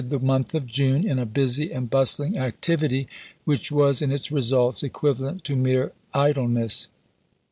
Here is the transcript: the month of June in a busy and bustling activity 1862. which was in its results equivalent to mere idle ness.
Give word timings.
the 0.09 0.17
month 0.19 0.55
of 0.55 0.65
June 0.65 1.07
in 1.07 1.19
a 1.19 1.27
busy 1.27 1.71
and 1.71 1.87
bustling 1.91 2.35
activity 2.35 3.07
1862. 3.45 3.51
which 3.51 3.71
was 3.71 4.01
in 4.01 4.11
its 4.11 4.31
results 4.31 4.81
equivalent 4.81 5.43
to 5.43 5.55
mere 5.55 5.91
idle 6.11 6.47
ness. 6.47 6.87